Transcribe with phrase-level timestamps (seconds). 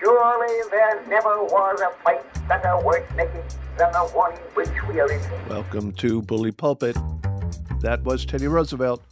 [0.00, 3.42] Surely there never was a fight better worth making
[3.78, 5.20] than the one which we are in.
[5.48, 6.96] Welcome to Bully Pulpit.
[7.80, 9.02] That was Teddy Roosevelt.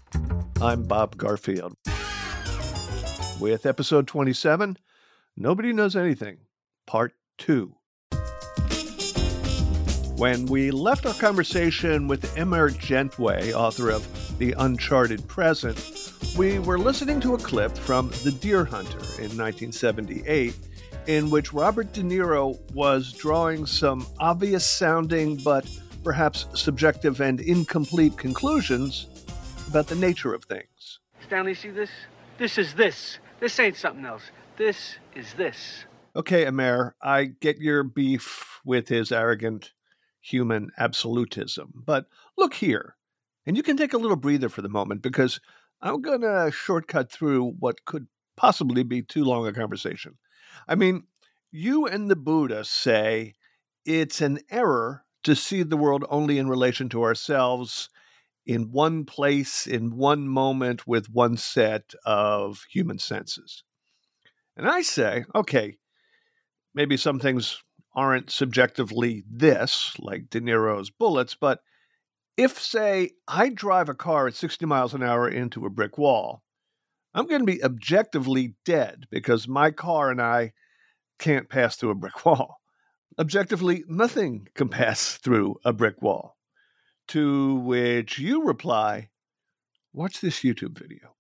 [0.61, 1.75] I'm Bob Garfield.
[3.41, 4.77] With episode 27,
[5.39, 6.39] Nobody Knows Anything,
[6.87, 7.75] Part 2.
[10.17, 16.79] When we left our conversation with Emergent Way, author of The Uncharted Present, we were
[16.79, 20.55] listening to a clip from The Deer Hunter in 1978,
[21.07, 25.69] in which Robert De Niro was drawing some obvious sounding but
[26.03, 29.07] perhaps subjective and incomplete conclusions
[29.69, 31.01] about the nature of things.
[31.27, 31.91] Stanley, see this?
[32.39, 33.19] This is this.
[33.41, 34.23] This ain't something else.
[34.57, 35.85] This is this.
[36.17, 39.73] Okay, Amer, I get your beef with his arrogant
[40.21, 41.73] human absolutism.
[41.75, 42.07] But
[42.39, 42.97] look here,
[43.47, 45.41] and you can take a little breather for the moment because
[45.83, 50.17] I'm going to shortcut through what could possibly be too long a conversation.
[50.69, 51.05] I mean,
[51.51, 53.35] you and the Buddha say
[53.85, 57.89] it's an error to see the world only in relation to ourselves
[58.47, 63.65] in one place, in one moment, with one set of human senses.
[64.57, 65.79] And I say, okay,
[66.75, 67.63] maybe some things
[67.97, 71.61] aren't subjectively this, like De Niro's bullets, but
[72.37, 76.43] if, say, I drive a car at 60 miles an hour into a brick wall,
[77.15, 80.53] I'm going to be objectively dead because my car and I
[81.19, 82.59] can't pass through a brick wall.
[83.19, 86.37] Objectively, nothing can pass through a brick wall.
[87.09, 89.11] To which you reply,
[89.95, 91.15] Watch this YouTube video.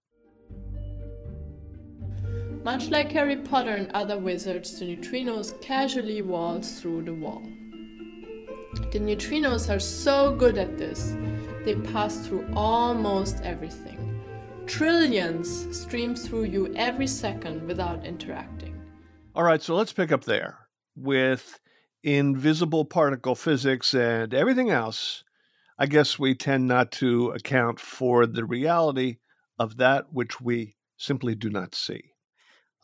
[2.64, 7.44] Much like Harry Potter and other wizards, the neutrinos casually waltz through the wall.
[8.90, 11.14] The neutrinos are so good at this,
[11.64, 14.13] they pass through almost everything.
[14.66, 18.80] Trillions stream through you every second without interacting.
[19.34, 20.58] All right, so let's pick up there.
[20.96, 21.60] With
[22.02, 25.24] invisible particle physics and everything else,
[25.78, 29.16] I guess we tend not to account for the reality
[29.58, 32.14] of that which we simply do not see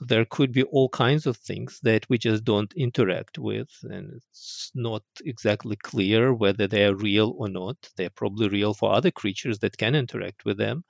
[0.00, 4.70] there could be all kinds of things that we just don't interact with and it's
[4.74, 9.58] not exactly clear whether they are real or not they're probably real for other creatures
[9.58, 10.82] that can interact with them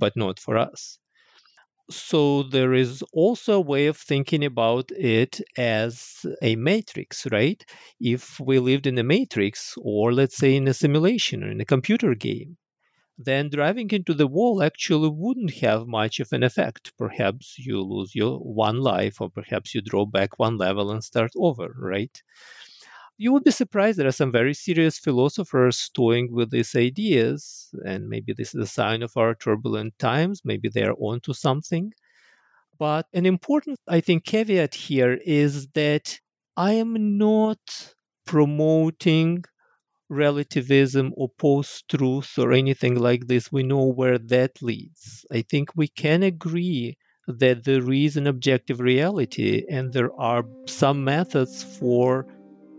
[0.00, 0.98] but not for us
[1.90, 7.64] so there is also a way of thinking about it as a matrix right
[8.00, 11.64] if we lived in a matrix or let's say in a simulation or in a
[11.64, 12.56] computer game
[13.18, 16.92] then driving into the wall actually wouldn't have much of an effect.
[16.98, 21.30] Perhaps you lose your one life, or perhaps you draw back one level and start
[21.36, 22.22] over, right?
[23.22, 28.08] You would be surprised there are some very serious philosophers toying with these ideas, and
[28.08, 30.40] maybe this is a sign of our turbulent times.
[30.42, 31.92] Maybe they are onto something.
[32.78, 36.18] But an important, I think, caveat here is that
[36.56, 37.60] I am not
[38.24, 39.44] promoting
[40.08, 45.26] relativism or post truth or anything like this, we know where that leads.
[45.30, 46.96] I think we can agree
[47.28, 52.26] that there is an objective reality and there are some methods for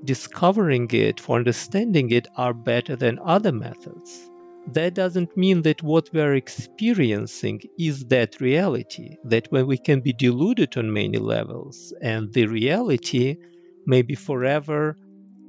[0.03, 4.29] discovering it, for understanding it, are better than other methods.
[4.73, 10.01] That doesn't mean that what we are experiencing is that reality, that when we can
[10.01, 13.37] be deluded on many levels and the reality
[13.85, 14.97] may be forever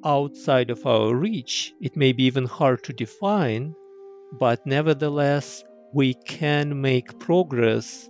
[0.05, 1.75] outside of our reach.
[1.81, 3.75] It may be even hard to define,
[4.39, 5.63] but nevertheless,
[5.95, 8.09] we can make progress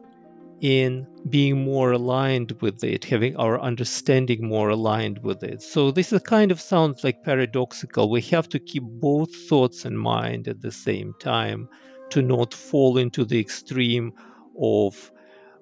[0.62, 5.60] in being more aligned with it, having our understanding more aligned with it.
[5.60, 8.08] So, this is kind of sounds like paradoxical.
[8.08, 11.68] We have to keep both thoughts in mind at the same time
[12.10, 14.12] to not fall into the extreme
[14.60, 15.10] of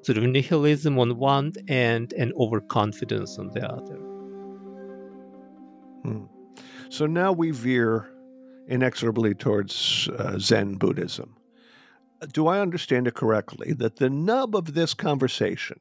[0.02, 3.96] sort of nihilism on one end and overconfidence on the other.
[6.02, 6.24] Hmm.
[6.90, 8.12] So now we veer
[8.68, 11.36] inexorably towards uh, Zen Buddhism.
[12.28, 15.80] Do I understand it correctly that the nub of this conversation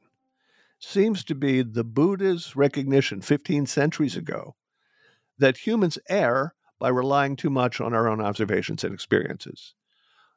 [0.78, 4.56] seems to be the Buddha's recognition 15 centuries ago
[5.38, 9.74] that humans err by relying too much on our own observations and experiences?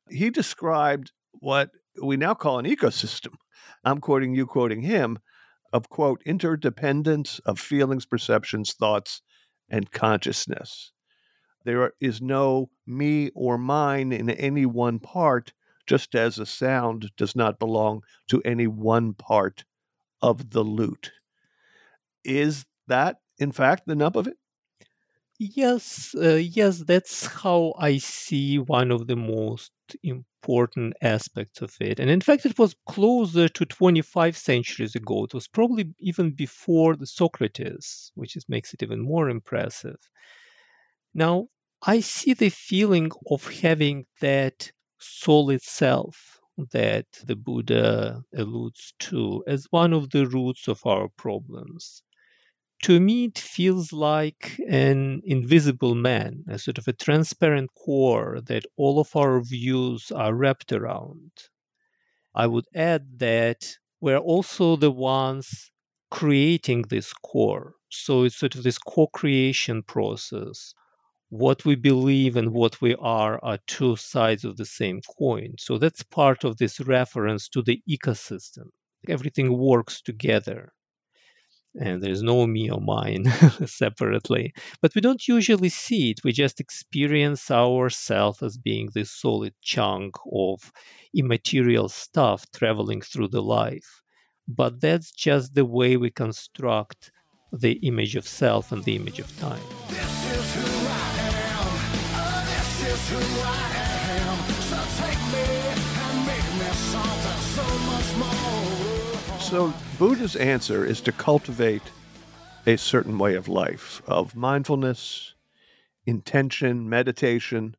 [0.10, 3.36] He described what we now call an ecosystem.
[3.86, 5.19] I'm quoting you, quoting him,
[5.72, 9.22] of quote, interdependence of feelings, perceptions, thoughts,
[9.69, 10.92] and consciousness.
[11.66, 15.54] There is no me or mine in any one part,
[15.88, 19.65] just as a sound does not belong to any one part
[20.21, 21.13] of the lute.
[22.25, 24.38] Is that, in fact, the nub of it?
[25.39, 29.71] Yes, uh, yes, that's how I see one of the most
[30.03, 32.00] important aspects of it.
[32.00, 35.24] And in fact, it was closer to 25 centuries ago.
[35.25, 39.97] It was probably even before the Socrates, which is, makes it even more impressive.
[41.15, 41.47] Now,
[41.81, 44.71] I see the feeling of having that
[45.03, 46.39] solid itself
[46.71, 52.03] that the Buddha alludes to as one of the roots of our problems
[52.83, 58.65] to me, it feels like an invisible man, a sort of a transparent core that
[58.77, 61.31] all of our views are wrapped around.
[62.35, 65.71] I would add that we're also the ones
[66.11, 67.73] creating this core.
[67.89, 70.75] So it's sort of this co creation process.
[71.33, 75.56] What we believe and what we are are two sides of the same coin.
[75.57, 78.68] So that's part of this reference to the ecosystem.
[79.09, 80.71] Everything works together
[81.75, 83.25] and there's no me or mine
[83.65, 84.53] separately.
[84.81, 86.24] But we don't usually see it.
[86.24, 90.71] We just experience ourselves as being this solid chunk of
[91.15, 94.01] immaterial stuff traveling through the life.
[94.47, 97.12] But that's just the way we construct
[97.51, 100.93] the image of self and the image of time.
[109.53, 111.81] So, Buddha's answer is to cultivate
[112.65, 115.35] a certain way of life, of mindfulness,
[116.05, 117.75] intention, meditation.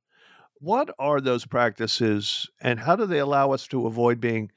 [0.60, 4.52] What are those practices, and how do they allow us to avoid being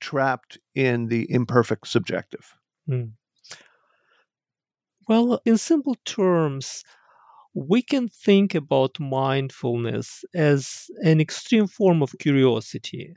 [0.00, 2.56] trapped in the imperfect subjective?
[2.86, 3.04] Hmm.
[5.08, 6.84] Well, in simple terms,
[7.54, 13.14] we can think about mindfulness as an extreme form of curiosity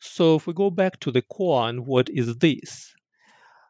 [0.00, 2.94] so if we go back to the koan, what is this?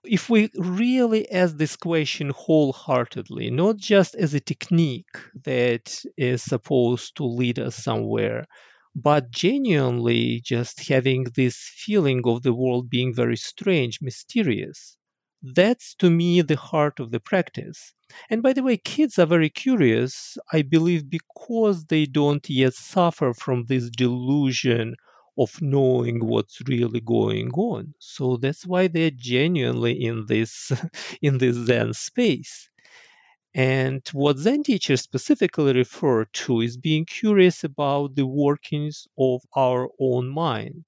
[0.05, 7.17] If we really ask this question wholeheartedly, not just as a technique that is supposed
[7.19, 8.47] to lead us somewhere,
[8.95, 14.97] but genuinely just having this feeling of the world being very strange, mysterious,
[15.43, 17.95] that's to me the heart of the practice.
[18.31, 23.33] And by the way, kids are very curious, I believe, because they don't yet suffer
[23.35, 24.95] from this delusion
[25.39, 27.95] of knowing what's really going on.
[27.99, 30.73] So that's why they're genuinely in this
[31.23, 32.69] in this Zen space.
[33.55, 39.91] And what Zen teachers specifically refer to is being curious about the workings of our
[39.99, 40.85] own mind.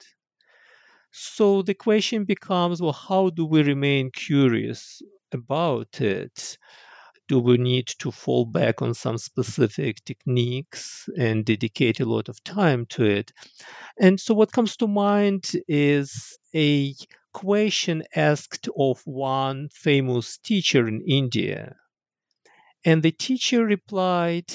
[1.12, 5.02] So the question becomes well, how do we remain curious
[5.32, 6.56] about it?
[7.28, 12.44] Do we need to fall back on some specific techniques and dedicate a lot of
[12.44, 13.32] time to it?
[14.00, 16.94] And so, what comes to mind is a
[17.34, 21.76] question asked of one famous teacher in India.
[22.84, 24.46] And the teacher replied,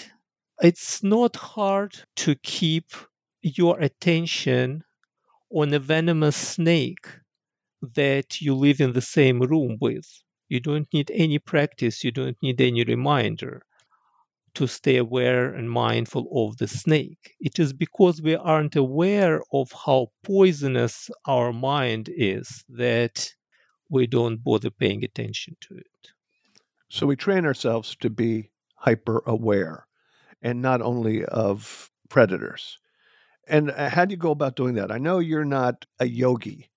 [0.61, 2.91] It's not hard to keep
[3.41, 4.83] your attention
[5.53, 7.07] on a venomous snake
[7.95, 10.07] that you live in the same room with.
[10.49, 13.63] You don't need any practice, you don't need any reminder
[14.55, 17.35] to stay aware and mindful of the snake.
[17.39, 23.29] It is because we aren't aware of how poisonous our mind is that
[23.89, 26.11] we don't bother paying attention to it.
[26.89, 29.87] So we train ourselves to be hyper aware
[30.41, 32.77] and not only of predators.
[33.47, 34.91] And uh, how do you go about doing that?
[34.91, 36.69] I know you're not a yogi,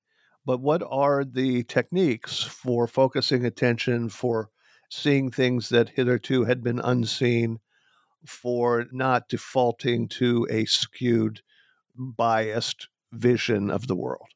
[0.45, 4.51] but what are the techniques for focusing attention, for
[4.91, 7.61] seeing things that hitherto had been unseen,
[8.27, 11.43] for not defaulting to a skewed,
[11.97, 14.29] biased vision of the world?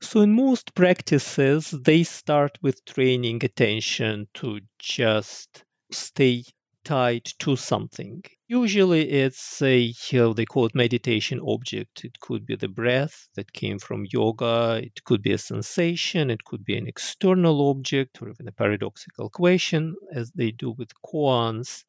[0.00, 6.44] So, in most practices, they start with training attention to just stay
[6.86, 8.22] tied to something.
[8.46, 12.04] Usually, it's a uh, they call it meditation object.
[12.04, 14.80] It could be the breath that came from yoga.
[14.84, 16.30] It could be a sensation.
[16.30, 20.92] It could be an external object or even a paradoxical question, as they do with
[21.04, 21.82] koans.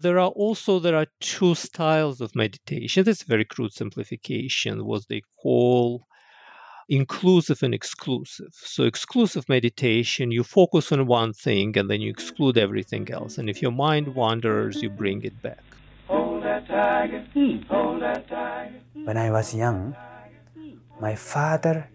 [0.00, 3.04] There are also there are two styles of meditation.
[3.04, 4.84] That's a very crude simplification.
[4.84, 6.04] What they call
[6.90, 8.52] inclusive and exclusive.
[8.52, 13.38] So, exclusive meditation, you focus on one thing and then you exclude everything else.
[13.38, 15.62] And if your mind wanders, you bring it back.
[16.08, 17.56] Hmm.
[19.04, 19.96] When I was young,
[21.00, 21.88] my father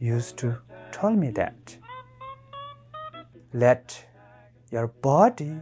[0.00, 0.56] used to
[0.90, 1.76] tell me that
[3.52, 4.06] let
[4.70, 5.60] your body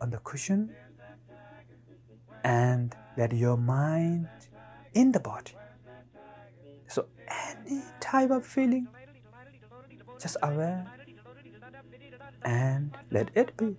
[0.00, 0.70] on the cushion
[2.44, 4.28] and let your mind
[4.94, 5.52] in the body.
[7.30, 8.88] Any type of feeling,
[10.20, 10.86] just aware
[12.44, 13.76] and let it be.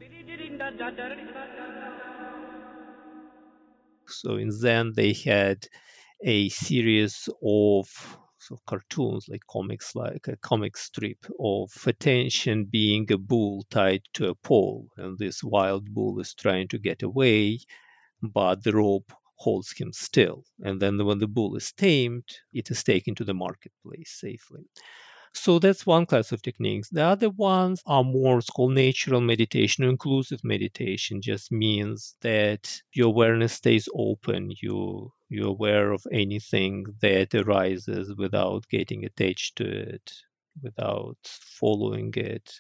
[4.07, 5.67] So, in Zen, they had
[6.23, 8.17] a series of
[8.65, 14.35] cartoons like comics like a comic strip of attention being a bull tied to a
[14.35, 17.59] pole and this wild bull is trying to get away
[18.23, 22.83] but the rope holds him still and then when the bull is tamed it is
[22.83, 24.63] taken to the marketplace safely
[25.33, 26.89] so that's one class of techniques.
[26.89, 29.83] The other ones are more called natural meditation.
[29.83, 34.51] Inclusive meditation just means that your awareness stays open.
[34.61, 40.11] You you're aware of anything that arises without getting attached to it,
[40.61, 42.51] without following it,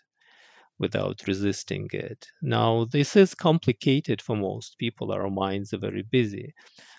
[0.79, 2.25] without resisting it.
[2.41, 5.11] Now this is complicated for most people.
[5.11, 6.53] Our minds are very busy.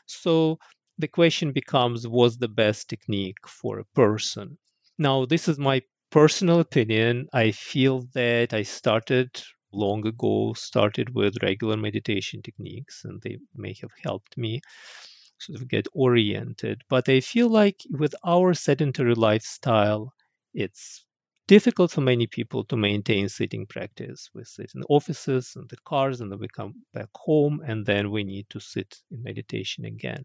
[0.07, 0.59] So
[0.99, 4.59] the question becomes what's the best technique for a person?
[4.99, 7.29] Now, this is my personal opinion.
[7.33, 9.31] I feel that I started
[9.73, 14.61] long ago, started with regular meditation techniques, and they may have helped me
[15.39, 16.83] sort of get oriented.
[16.89, 20.13] But I feel like with our sedentary lifestyle,
[20.53, 21.05] it's
[21.57, 24.31] difficult for many people to maintain sitting practice.
[24.35, 28.11] We sit in offices and the cars, and then we come back home, and then
[28.11, 30.25] we need to sit in meditation again.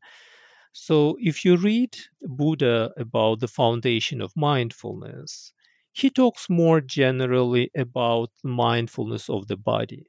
[0.74, 5.53] So, if you read Buddha about the foundation of mindfulness,
[5.94, 10.05] he talks more generally about mindfulness of the body.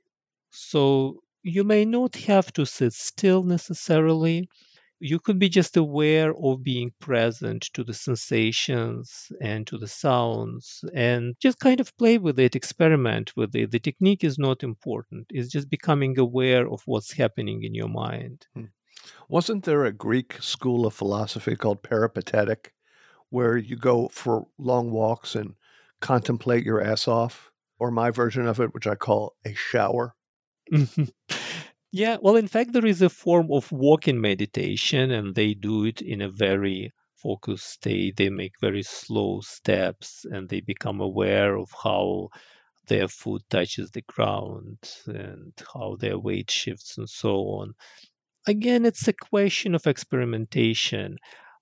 [0.50, 4.48] So, you may not have to sit still necessarily.
[4.98, 10.82] You could be just aware of being present to the sensations and to the sounds
[10.94, 13.70] and just kind of play with it, experiment with it.
[13.70, 18.46] The technique is not important, it's just becoming aware of what's happening in your mind.
[18.54, 18.64] Hmm.
[19.28, 22.72] Wasn't there a Greek school of philosophy called peripatetic,
[23.30, 25.54] where you go for long walks and
[26.00, 27.50] contemplate your ass off?
[27.78, 30.14] Or my version of it, which I call a shower?
[31.92, 36.00] yeah, well, in fact, there is a form of walking meditation, and they do it
[36.02, 38.16] in a very focused state.
[38.16, 42.28] They make very slow steps and they become aware of how
[42.88, 47.74] their foot touches the ground and how their weight shifts and so on
[48.46, 51.16] again, it's a question of experimentation.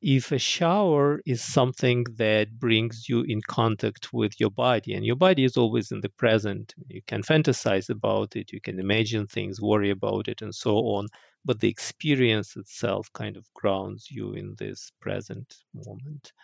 [0.06, 5.16] If a shower is something that brings you in contact with your body, and your
[5.16, 9.62] body is always in the present, you can fantasize about it, you can imagine things,
[9.62, 11.06] worry about it, and so on.
[11.46, 16.34] But the experience itself kind of grounds you in this present moment.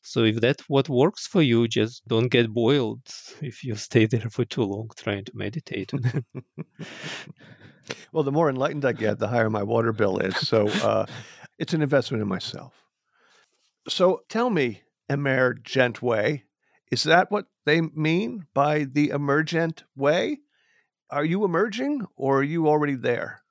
[0.00, 3.02] So if that's what works for you, just don't get boiled
[3.42, 5.92] if you stay there for too long trying to meditate.
[8.12, 10.38] well, the more enlightened I get, the higher my water bill is.
[10.38, 11.04] So uh,
[11.58, 12.72] it's an investment in myself.
[13.88, 16.44] So tell me, emergent way,
[16.90, 20.38] is that what they mean by the emergent way?
[21.10, 23.42] Are you emerging or are you already there?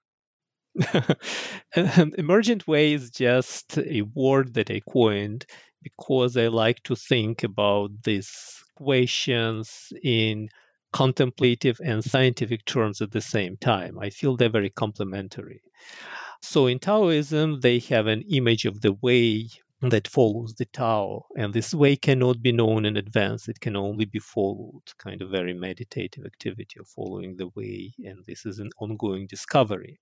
[1.75, 5.45] emergent way is just a word that I coined
[5.81, 8.31] because I like to think about these
[8.75, 10.49] questions in
[10.93, 13.99] contemplative and scientific terms at the same time.
[13.99, 15.61] I feel they're very complementary.
[16.41, 19.49] So in Taoism, they have an image of the way
[19.81, 23.47] that follows the Tao, and this way cannot be known in advance.
[23.47, 28.25] It can only be followed, kind of very meditative activity of following the way, and
[28.25, 29.99] this is an ongoing discovery.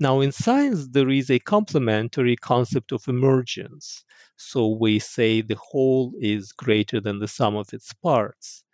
[0.00, 4.04] Now, in science, there is a complementary concept of emergence.
[4.36, 8.64] So we say the whole is greater than the sum of its parts.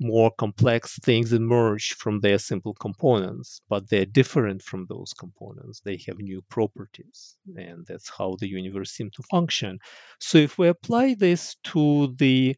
[0.00, 5.80] More complex things emerge from their simple components, but they're different from those components.
[5.80, 9.80] They have new properties, and that's how the universe seems to function.
[10.20, 12.56] So, if we apply this to the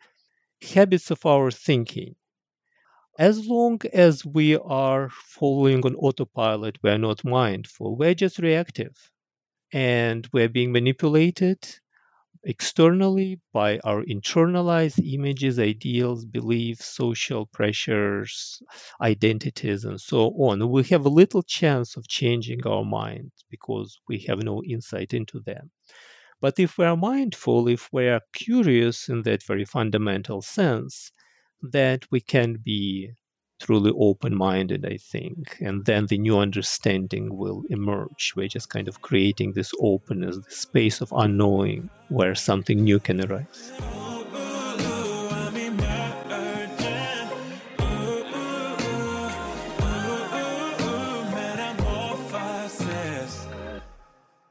[0.62, 2.16] habits of our thinking,
[3.19, 9.11] as long as we are following on autopilot, we're not mindful, we're just reactive.
[9.73, 11.59] And we're being manipulated
[12.47, 18.62] externally by our internalized images, ideals, beliefs, social pressures,
[19.00, 20.71] identities, and so on.
[20.71, 25.41] We have a little chance of changing our mind because we have no insight into
[25.41, 25.71] them.
[26.41, 31.12] But if we are mindful, if we are curious in that very fundamental sense,
[31.62, 33.11] that we can be
[33.60, 35.56] truly open minded, I think.
[35.60, 38.32] And then the new understanding will emerge.
[38.36, 43.25] We're just kind of creating this openness, this space of unknowing where something new can
[43.25, 43.72] arise.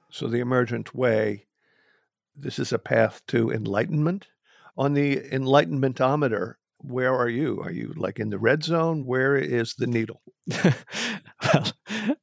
[0.10, 1.46] So, the emergent way,
[2.38, 4.28] this is a path to enlightenment.
[4.78, 7.62] On the enlightenmentometer, where are you?
[7.62, 9.06] Are you like in the red zone?
[9.06, 10.22] Where is the needle?
[10.64, 11.72] well,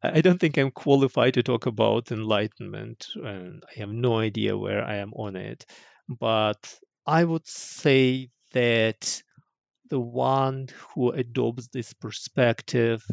[0.03, 4.85] I don't think I'm qualified to talk about enlightenment, and I have no idea where
[4.85, 5.67] I am on it.
[6.09, 9.23] But I would say that
[9.91, 13.05] the one who adopts this perspective,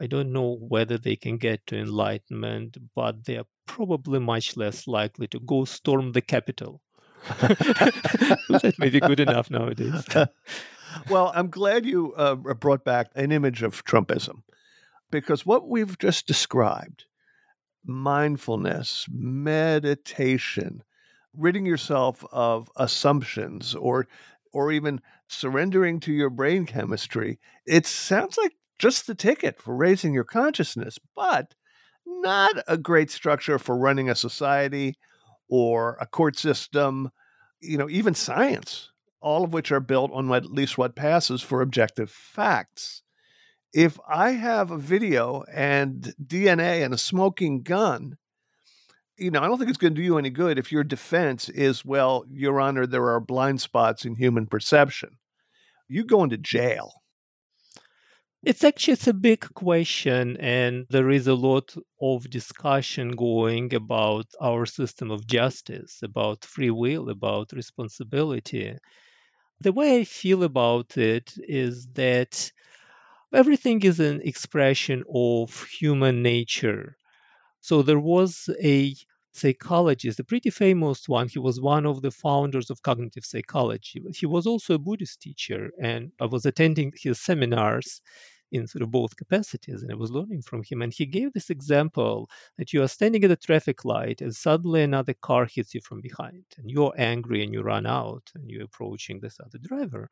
[0.00, 4.86] I don't know whether they can get to enlightenment, but they are probably much less
[4.88, 6.82] likely to go storm the Capitol.
[7.40, 10.04] that may be good enough nowadays.
[11.10, 14.42] well, I'm glad you uh, brought back an image of Trumpism
[15.10, 17.04] because what we've just described
[17.84, 20.82] mindfulness, meditation,
[21.34, 24.06] ridding yourself of assumptions or
[24.52, 30.14] or even surrendering to your brain chemistry, it sounds like just the ticket for raising
[30.14, 31.54] your consciousness, but
[32.06, 34.96] not a great structure for running a society
[35.48, 37.10] or a court system,
[37.60, 38.90] you know, even science
[39.20, 43.02] all of which are built on at least what passes for objective facts.
[43.72, 48.16] If I have a video and DNA and a smoking gun,
[49.16, 51.48] you know, I don't think it's going to do you any good if your defense
[51.48, 55.18] is, well, Your Honor, there are blind spots in human perception.
[55.88, 57.02] You go into jail.
[58.42, 64.26] It's actually it's a big question, and there is a lot of discussion going about
[64.40, 68.74] our system of justice, about free will, about responsibility.
[69.60, 72.52] The way I feel about it is that
[73.34, 76.96] everything is an expression of human nature.
[77.60, 78.94] So there was a
[79.32, 81.28] psychologist, a pretty famous one.
[81.28, 84.02] He was one of the founders of cognitive psychology.
[84.14, 88.00] He was also a Buddhist teacher, and I was attending his seminars
[88.50, 90.82] in sort of both capacities and I was learning from him.
[90.82, 94.82] And he gave this example that you are standing at a traffic light and suddenly
[94.82, 98.64] another car hits you from behind and you're angry and you run out and you're
[98.64, 100.08] approaching this other driver.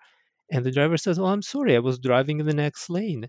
[0.51, 3.29] And the driver says, Oh, I'm sorry, I was driving in the next lane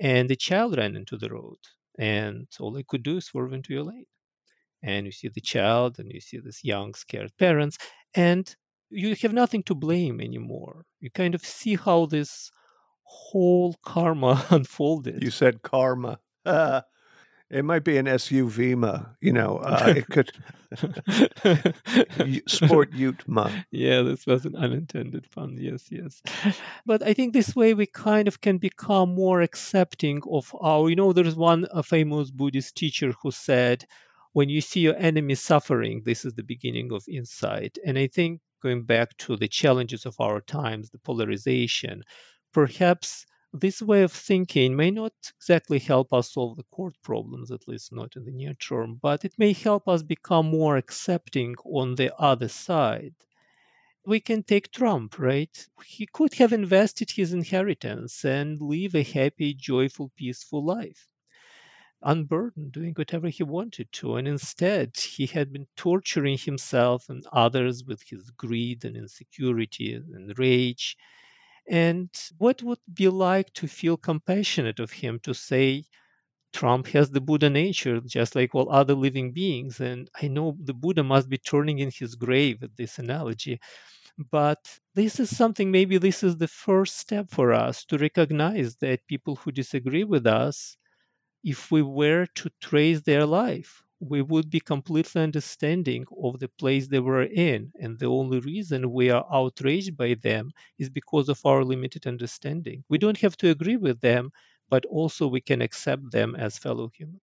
[0.00, 1.58] and the child ran into the road.
[1.98, 4.06] And all I could do is swerve into your lane.
[4.82, 7.78] And you see the child and you see this young, scared parents,
[8.14, 8.54] and
[8.90, 10.84] you have nothing to blame anymore.
[11.00, 12.50] You kind of see how this
[13.02, 15.22] whole karma unfolded.
[15.22, 16.18] You said karma.
[16.44, 16.82] Uh,
[17.50, 19.58] it might be an SUV, you know.
[19.58, 20.30] Uh, it could
[22.48, 23.64] sport Utma.
[23.70, 25.56] Yeah, this was an unintended pun.
[25.58, 26.22] Yes, yes.
[26.84, 30.88] But I think this way we kind of can become more accepting of our.
[30.90, 33.84] You know, there's one a famous Buddhist teacher who said,
[34.36, 38.42] "When you see your enemy suffering, this is the beginning of insight." And I think
[38.62, 42.02] going back to the challenges of our times, the polarization,
[42.52, 47.66] perhaps this way of thinking may not exactly help us solve the court problems, at
[47.66, 51.94] least not in the near term, but it may help us become more accepting on
[51.94, 53.14] the other side.
[54.06, 55.66] We can take Trump, right?
[55.86, 61.08] He could have invested his inheritance and live a happy, joyful, peaceful life,
[62.02, 64.16] unburdened, doing whatever he wanted to.
[64.16, 70.38] And instead, he had been torturing himself and others with his greed and insecurity and
[70.38, 70.96] rage
[71.68, 75.84] and what would be like to feel compassionate of him to say,
[76.52, 79.80] Trump has the Buddha nature, just like all other living beings.
[79.80, 83.60] And I know the Buddha must be turning in his grave at this analogy.
[84.30, 89.06] But this is something, maybe this is the first step for us to recognize that
[89.08, 90.76] people who disagree with us,
[91.46, 96.88] if we were to trace their life, we would be completely understanding of the place
[96.88, 97.72] they were in.
[97.80, 102.82] And the only reason we are outraged by them is because of our limited understanding.
[102.88, 104.32] We don't have to agree with them,
[104.68, 107.22] but also we can accept them as fellow humans.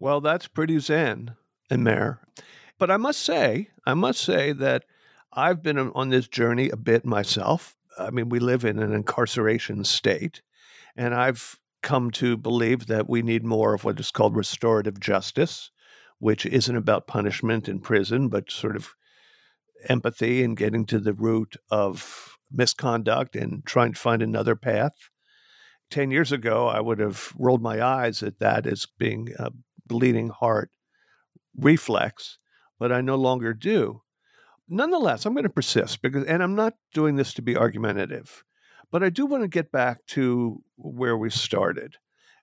[0.00, 1.36] Well, that's pretty zen,
[1.70, 2.20] Amer.
[2.78, 4.84] But I must say, I must say that
[5.32, 7.76] I've been on this journey a bit myself.
[7.96, 10.42] I mean, we live in an incarceration state,
[10.96, 15.70] and I've come to believe that we need more of what is called restorative justice
[16.18, 18.94] which isn't about punishment in prison, but sort of
[19.88, 24.94] empathy and getting to the root of misconduct and trying to find another path.
[25.90, 29.50] 10 years ago, I would have rolled my eyes at that as being a
[29.86, 30.70] bleeding heart
[31.56, 32.38] reflex,
[32.78, 34.02] but I no longer do.
[34.68, 38.42] Nonetheless, I'm going to persist because, and I'm not doing this to be argumentative,
[38.90, 41.96] but I do want to get back to where we started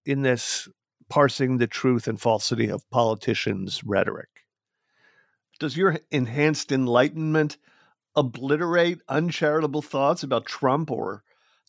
[0.05, 0.67] in this
[1.09, 4.29] parsing the truth and falsity of politicians' rhetoric.
[5.59, 7.57] Does your enhanced enlightenment
[8.15, 11.23] obliterate uncharitable thoughts about Trump or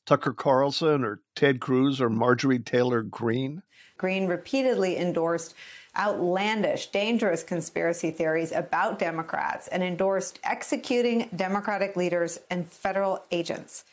[0.06, 3.62] Tucker Carlson or Ted Cruz or Marjorie Taylor Greene?
[3.96, 5.54] Greene repeatedly endorsed
[5.96, 13.84] outlandish, dangerous conspiracy theories about Democrats and endorsed executing Democratic leaders and federal agents.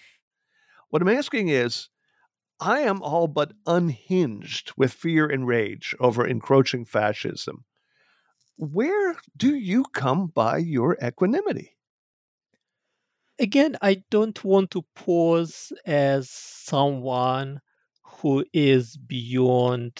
[0.91, 1.88] What I'm asking is
[2.60, 7.63] I am all but unhinged with fear and rage over encroaching fascism.
[8.58, 11.77] Where do you come by your equanimity?
[13.39, 17.62] Again, I don't want to pose as someone
[18.04, 19.93] who is beyond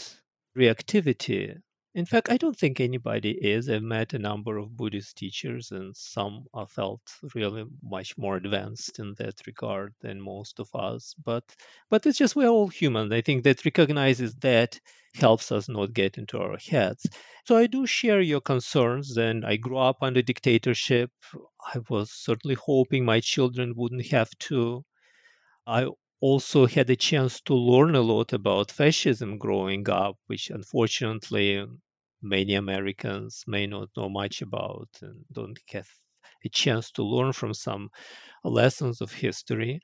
[0.58, 1.58] reactivity.
[1.94, 3.70] In fact, I don't think anybody is.
[3.70, 7.02] I've met a number of Buddhist teachers, and some are felt
[7.34, 11.16] really much more advanced in that regard than most of us.
[11.24, 11.56] But
[11.90, 13.14] but it's just we're all human.
[13.14, 14.82] I think that recognizes that
[15.14, 17.06] helps us not get into our heads.
[17.46, 19.16] So I do share your concerns.
[19.16, 21.12] And I grew up under dictatorship.
[21.74, 24.84] I was certainly hoping my children wouldn't have to.
[25.66, 25.88] I
[26.22, 31.66] also had a chance to learn a lot about fascism growing up, which unfortunately
[32.22, 35.90] many Americans may not know much about and don't have
[36.46, 37.90] a chance to learn from some
[38.44, 39.82] lessons of history.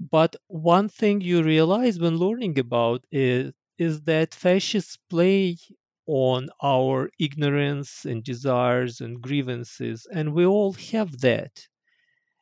[0.00, 5.58] But one thing you realize when learning about it is that fascists play
[6.06, 11.68] on our ignorance and desires and grievances, and we all have that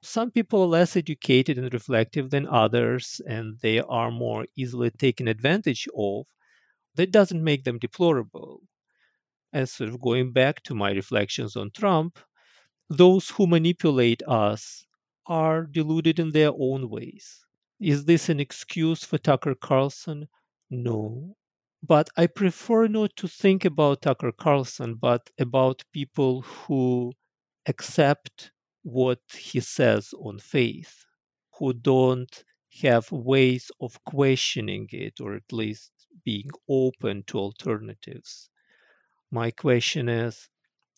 [0.04, 5.28] some people are less educated and reflective than others, and they are more easily taken
[5.28, 6.26] advantage of.
[6.96, 8.62] That doesn't make them deplorable.
[9.52, 12.18] And sort of going back to my reflections on Trump,
[12.88, 14.86] those who manipulate us
[15.26, 17.44] are deluded in their own ways.
[17.80, 20.28] Is this an excuse for Tucker Carlson?
[20.70, 21.36] No.
[21.82, 27.12] But I prefer not to think about Tucker Carlson, but about people who
[27.66, 28.52] accept
[28.84, 31.04] what he says on faith,
[31.58, 32.44] who don't
[32.82, 35.92] have ways of questioning it or at least
[36.24, 38.50] being open to alternatives.
[39.30, 40.48] My question is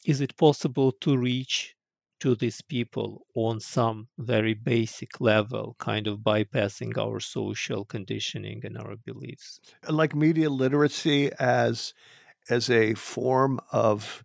[0.05, 1.77] Is it possible to reach
[2.20, 8.79] to these people on some very basic level, kind of bypassing our social conditioning and
[8.79, 9.61] our beliefs?
[9.88, 11.94] Like media literacy as
[12.49, 14.25] as a form of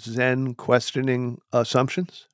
[0.00, 2.28] Zen questioning assumptions?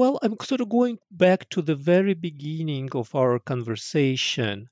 [0.00, 4.68] Well, I'm sort of going back to the very beginning of our conversation.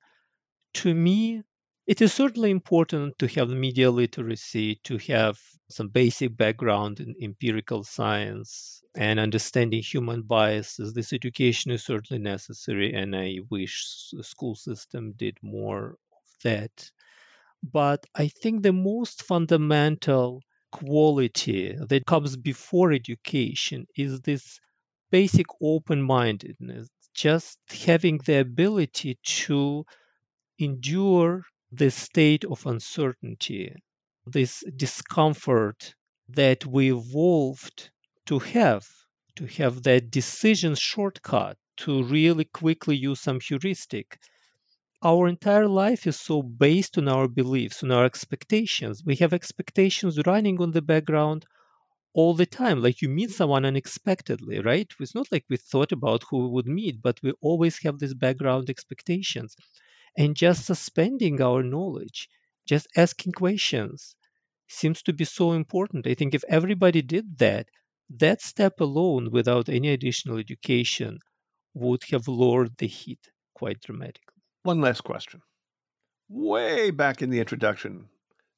[0.75, 1.43] To me,
[1.87, 5.39] it is certainly important to have media literacy, to have
[5.71, 10.95] some basic background in empirical science and understanding human biases.
[10.95, 16.91] This education is certainly necessary, and I wish the school system did more of that.
[17.63, 24.59] But I think the most fundamental quality that comes before education is this
[25.11, 29.85] basic open mindedness, just having the ability to
[30.59, 33.75] endure the state of uncertainty,
[34.27, 35.95] this discomfort
[36.29, 37.91] that we evolved
[38.27, 38.87] to have,
[39.37, 44.19] to have that decision shortcut, to really quickly use some heuristic.
[45.03, 49.03] Our entire life is so based on our beliefs, on our expectations.
[49.05, 51.47] We have expectations running on the background
[52.19, 52.83] all the time.
[52.83, 54.93] Like you meet someone unexpectedly, right?
[54.99, 58.13] It's not like we thought about who we would meet, but we always have these
[58.13, 59.55] background expectations.
[60.17, 62.29] And just suspending our knowledge,
[62.67, 64.17] just asking questions
[64.67, 66.09] seems to be so important.
[66.09, 67.69] I think if everybody did that,
[68.11, 71.21] that step alone, without any additional education,
[71.75, 74.43] would have lowered the heat quite dramatically.
[74.65, 75.41] One last question.
[76.29, 78.09] Way back in the introduction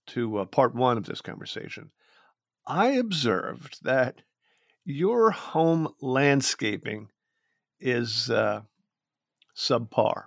[0.06, 1.90] to uh, part one of this conversation,
[2.66, 4.22] I observed that
[4.84, 7.08] your home landscaping
[7.78, 8.62] is uh,
[9.56, 10.24] subpar.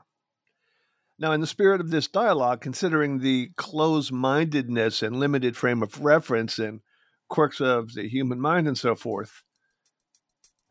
[1.19, 6.01] Now, in the spirit of this dialogue, considering the close mindedness and limited frame of
[6.01, 6.81] reference and
[7.29, 9.43] quirks of the human mind and so forth,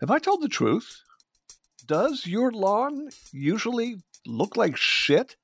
[0.00, 1.00] have I told the truth?
[1.86, 5.36] Does your lawn usually look like shit?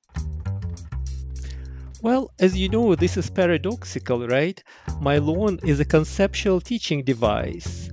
[2.01, 4.63] Well, as you know, this is paradoxical, right?
[5.01, 7.89] My lawn is a conceptual teaching device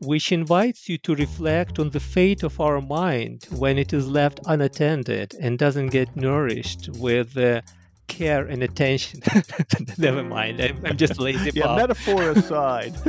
[0.00, 4.40] which invites you to reflect on the fate of our mind when it is left
[4.46, 7.60] unattended and doesn't get nourished with uh,
[8.08, 9.20] care and attention.
[9.98, 11.50] Never mind, I'm, I'm just lazy.
[11.54, 12.94] yeah, metaphor aside,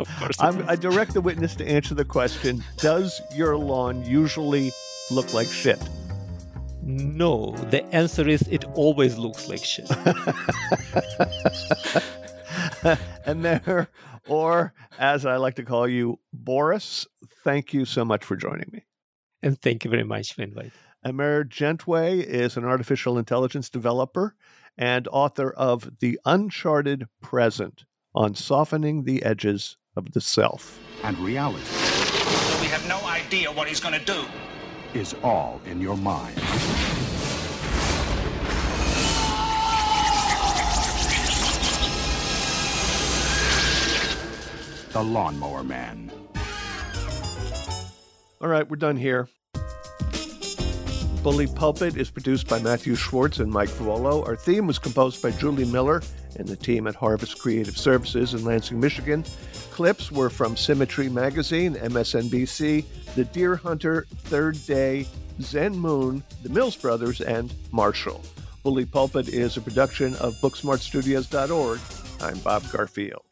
[0.00, 0.36] of course.
[0.40, 4.72] I'm, I direct the witness to answer the question Does your lawn usually
[5.12, 5.78] look like shit?
[6.88, 9.90] No, the answer is it always looks like shit.
[13.26, 13.88] and there,
[14.26, 17.06] or as I like to call you, Boris,
[17.44, 18.86] thank you so much for joining me.
[19.42, 20.72] and thank you very much for inviting.
[21.04, 24.34] Emergent Way is an artificial intelligence developer
[24.78, 30.80] and author of The Uncharted Present on softening the edges of the self.
[31.04, 31.62] and reality
[32.62, 34.24] We have no idea what he's going to do
[34.94, 36.36] is all in your mind.
[44.92, 46.10] The Lawnmower Man.
[48.40, 49.28] All right, we're done here.
[51.22, 54.26] Bully Pulpit is produced by Matthew Schwartz and Mike Vuolo.
[54.26, 56.00] Our theme was composed by Julie Miller
[56.36, 59.24] and the team at Harvest Creative Services in Lansing, Michigan.
[59.70, 62.84] Clips were from Symmetry Magazine, MSNBC,
[63.16, 65.06] The Deer Hunter, Third Day,
[65.40, 68.22] Zen Moon, The Mills Brothers, and Marshall.
[68.62, 71.80] Bully Pulpit is a production of BooksmartStudios.org.
[72.20, 73.27] I'm Bob Garfield.